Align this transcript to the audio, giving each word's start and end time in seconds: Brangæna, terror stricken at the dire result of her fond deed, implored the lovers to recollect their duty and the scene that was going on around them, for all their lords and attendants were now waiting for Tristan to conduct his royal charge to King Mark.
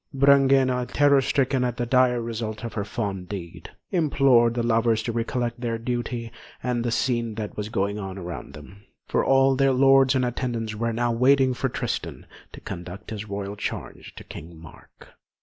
Brangæna, 0.15 0.87
terror 0.87 1.21
stricken 1.21 1.63
at 1.63 1.77
the 1.77 1.85
dire 1.85 2.19
result 2.19 2.63
of 2.63 2.73
her 2.73 2.83
fond 2.83 3.29
deed, 3.29 3.69
implored 3.91 4.55
the 4.55 4.63
lovers 4.63 5.03
to 5.03 5.11
recollect 5.11 5.61
their 5.61 5.77
duty 5.77 6.31
and 6.63 6.83
the 6.83 6.89
scene 6.89 7.35
that 7.35 7.55
was 7.55 7.69
going 7.69 7.99
on 7.99 8.17
around 8.17 8.55
them, 8.55 8.85
for 9.07 9.23
all 9.23 9.55
their 9.55 9.73
lords 9.73 10.15
and 10.15 10.25
attendants 10.25 10.73
were 10.73 10.91
now 10.91 11.11
waiting 11.11 11.53
for 11.53 11.69
Tristan 11.69 12.25
to 12.51 12.59
conduct 12.59 13.11
his 13.11 13.29
royal 13.29 13.55
charge 13.55 14.15
to 14.15 14.23
King 14.23 14.57
Mark. 14.59 15.09